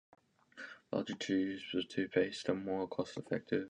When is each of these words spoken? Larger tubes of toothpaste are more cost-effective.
Larger 0.91 1.13
tubes 1.13 1.75
of 1.75 1.87
toothpaste 1.87 2.49
are 2.49 2.55
more 2.55 2.87
cost-effective. 2.87 3.59